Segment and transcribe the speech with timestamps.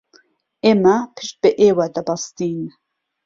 [0.65, 2.61] ئێمە پشت بە ئێوە دەبەستین.